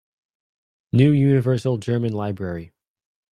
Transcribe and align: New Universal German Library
New 0.91 1.11
Universal 1.11 1.77
German 1.77 2.11
Library 2.11 2.73